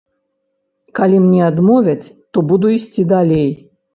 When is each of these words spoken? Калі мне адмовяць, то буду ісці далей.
Калі 0.99 1.19
мне 1.25 1.41
адмовяць, 1.49 2.11
то 2.37 2.43
буду 2.53 2.71
ісці 2.79 3.07
далей. 3.15 3.47